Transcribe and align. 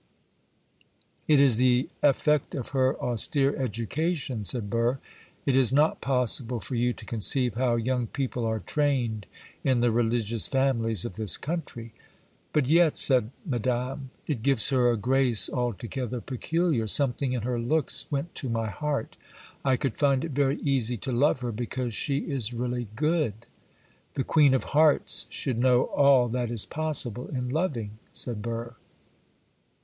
_''It 1.27 1.39
is 1.39 1.57
the 1.57 1.87
effect 2.01 2.55
of 2.55 2.69
her 2.69 2.99
austere 2.99 3.55
education,' 3.55 4.43
said 4.43 4.67
Burr. 4.67 4.97
'It 5.45 5.55
is 5.55 5.71
not 5.71 6.01
possible 6.01 6.59
for 6.59 6.73
you 6.73 6.91
to 6.91 7.05
conceive 7.05 7.53
how 7.53 7.75
young 7.75 8.07
people 8.07 8.43
are 8.43 8.59
trained 8.59 9.27
in 9.63 9.79
the 9.81 9.91
religious 9.91 10.47
families 10.47 11.05
of 11.05 11.17
this 11.17 11.37
country.' 11.37 11.93
'But 12.51 12.65
yet,' 12.67 12.97
said 12.97 13.29
Madame, 13.45 14.09
'it 14.25 14.41
gives 14.41 14.69
her 14.69 14.89
a 14.89 14.97
grace 14.97 15.51
altogether 15.51 16.19
peculiar; 16.19 16.87
something 16.87 17.33
in 17.33 17.43
her 17.43 17.59
looks 17.59 18.07
went 18.11 18.33
to 18.33 18.49
my 18.49 18.69
heart. 18.71 19.17
I 19.63 19.77
could 19.77 19.97
find 19.99 20.25
it 20.25 20.31
very 20.31 20.57
easy 20.61 20.97
to 20.97 21.11
love 21.11 21.41
her, 21.41 21.51
because 21.51 21.93
she 21.93 22.21
is 22.21 22.55
really 22.55 22.87
good.' 22.95 23.45
'The 24.15 24.23
Queen 24.23 24.55
of 24.55 24.63
Hearts 24.63 25.27
should 25.29 25.59
know 25.59 25.83
all 25.83 26.27
that 26.29 26.49
is 26.49 26.65
possible 26.65 27.27
in 27.27 27.49
loving,' 27.49 27.99
said 28.11 28.41
Burr. 28.41 28.75